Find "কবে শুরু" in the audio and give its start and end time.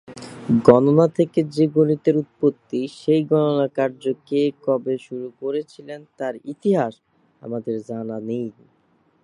4.65-5.27